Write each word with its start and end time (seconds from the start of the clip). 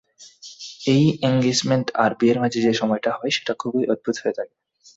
এই 0.87 1.03
এঙ্গেছমেন্ট 1.29 1.87
আর 1.95 2.11
বিয়ের 2.19 2.37
মাঝে 2.39 2.59
যে 2.61 2.73
সময়টা 2.73 3.11
হয় 3.17 3.31
সেটা 3.31 3.53
খুব 3.61 3.73
অদ্ভুত 3.93 4.15
হয়ে 4.17 4.37
থাকে। 4.37 4.55